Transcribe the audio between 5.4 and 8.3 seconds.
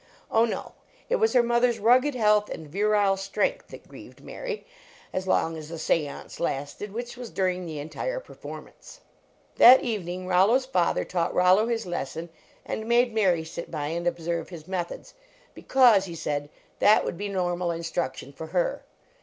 as the seance lasted, which was dur ing the entire